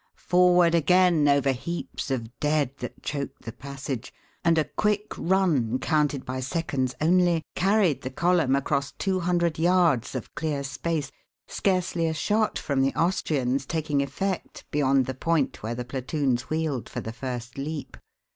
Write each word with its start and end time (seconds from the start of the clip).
Forward 0.17 0.73
again 0.73 1.27
over 1.27 1.51
heaps 1.51 2.09
of 2.09 2.35
dead 2.39 2.71
that 2.79 3.03
choked 3.03 3.43
the 3.43 3.51
passage, 3.51 4.11
and 4.43 4.57
a 4.57 4.63
quick 4.65 5.13
run 5.15 5.77
counted 5.77 6.25
by 6.25 6.39
seconds 6.39 6.95
only 6.99 7.43
carried 7.53 8.01
the 8.01 8.09
column 8.09 8.55
across 8.55 8.93
two 8.93 9.19
hundred 9.19 9.59
yards 9.59 10.15
of 10.15 10.33
clear 10.33 10.63
space, 10.63 11.11
scarcely 11.45 12.07
a 12.07 12.15
shot 12.15 12.57
from 12.57 12.81
the 12.81 12.95
Austrians 12.95 13.67
taking 13.67 14.01
effect 14.01 14.65
beyond 14.71 15.05
the 15.05 15.13
point 15.13 15.61
where 15.61 15.75
the 15.75 15.85
platoons 15.85 16.49
wheeled 16.49 16.89
for 16.89 16.99
the 17.01 17.13
first 17.13 17.59
leap. 17.59 17.95